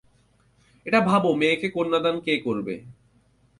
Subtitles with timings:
[0.85, 2.75] এটা ভাবো মেয়েকে কন্যাদান কে করবে।